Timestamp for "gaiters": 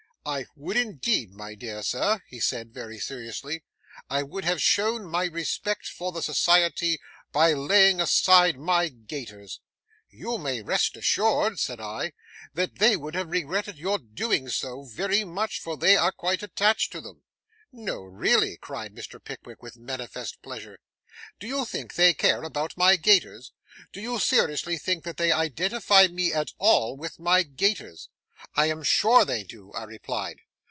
8.89-9.61, 22.95-23.53, 27.41-28.09